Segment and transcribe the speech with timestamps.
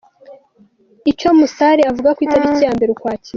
[1.11, 3.29] Icyo Musare avuga ku itariki ya mbere Ukwakira